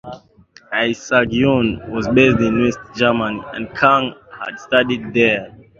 [0.85, 4.05] Isang Yun was based in West Germany and Kang
[4.39, 5.43] had studied there.